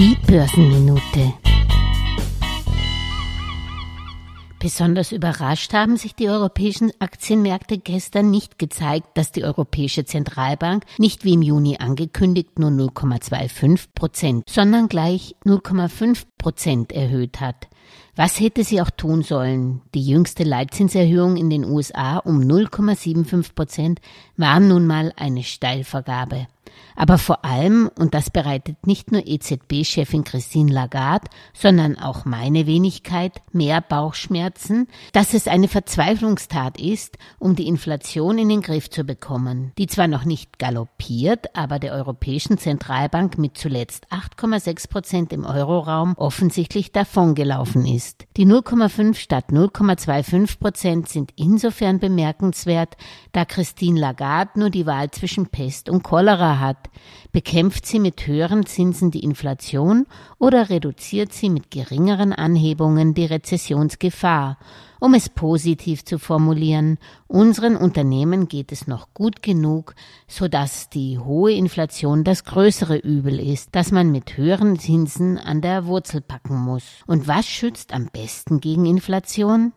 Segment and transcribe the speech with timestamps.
[0.00, 1.32] Die Börsenminute.
[4.60, 11.24] Besonders überrascht haben sich die europäischen Aktienmärkte gestern nicht gezeigt, dass die Europäische Zentralbank nicht
[11.24, 17.66] wie im Juni angekündigt nur 0,25 Prozent, sondern gleich 0,5 Prozent erhöht hat.
[18.18, 19.80] Was hätte sie auch tun sollen?
[19.94, 24.00] Die jüngste Leitzinserhöhung in den USA um 0,75 Prozent
[24.36, 26.48] war nun mal eine Steilvergabe.
[26.96, 33.40] Aber vor allem, und das bereitet nicht nur EZB-Chefin Christine Lagarde, sondern auch meine Wenigkeit
[33.52, 39.72] mehr Bauchschmerzen, dass es eine Verzweiflungstat ist, um die Inflation in den Griff zu bekommen,
[39.78, 46.14] die zwar noch nicht galoppiert, aber der Europäischen Zentralbank mit zuletzt 8,6 Prozent im Euroraum
[46.16, 48.07] offensichtlich davongelaufen ist.
[48.36, 52.96] Die 0,5 statt 0,25 Prozent sind insofern bemerkenswert,
[53.32, 56.90] da Christine Lagarde nur die Wahl zwischen Pest und Cholera hat.
[57.32, 60.06] Bekämpft sie mit höheren Zinsen die Inflation
[60.38, 64.58] oder reduziert sie mit geringeren Anhebungen die Rezessionsgefahr?
[65.00, 69.94] Um es positiv zu formulieren, unseren Unternehmen geht es noch gut genug,
[70.26, 75.60] so dass die hohe Inflation das größere Übel ist, das man mit höheren Zinsen an
[75.60, 76.84] der Wurzel packen muss.
[77.06, 79.72] Und was schützt am besten gegen Inflation?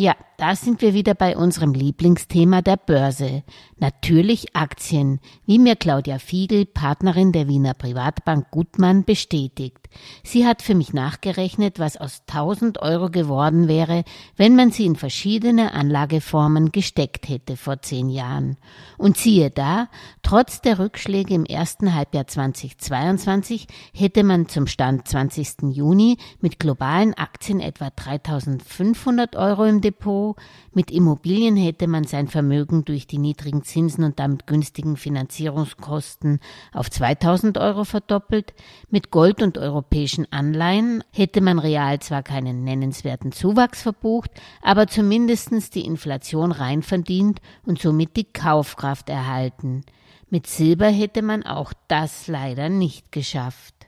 [0.00, 3.42] Ja, da sind wir wieder bei unserem Lieblingsthema der Börse.
[3.78, 9.88] Natürlich Aktien, wie mir Claudia Fiegel, Partnerin der Wiener Privatbank Gutmann, bestätigt.
[10.22, 14.04] Sie hat für mich nachgerechnet, was aus 1000 Euro geworden wäre,
[14.36, 18.56] wenn man sie in verschiedene Anlageformen gesteckt hätte vor zehn Jahren.
[18.96, 19.88] Und siehe da,
[20.22, 25.62] trotz der Rückschläge im ersten Halbjahr 2022 hätte man zum Stand 20.
[25.72, 30.36] Juni mit globalen Aktien etwa 3500 Euro im Depot,
[30.72, 36.40] mit Immobilien hätte man sein Vermögen durch die niedrigen Zinsen und damit günstigen Finanzierungskosten
[36.72, 38.52] auf 2000 Euro verdoppelt.
[38.90, 44.30] Mit Gold und europäischen Anleihen hätte man real zwar keinen nennenswerten Zuwachs verbucht,
[44.62, 49.84] aber zumindestens die Inflation rein verdient und somit die Kaufkraft erhalten.
[50.28, 53.87] Mit Silber hätte man auch das leider nicht geschafft.